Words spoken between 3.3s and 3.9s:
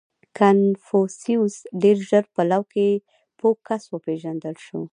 پوه کس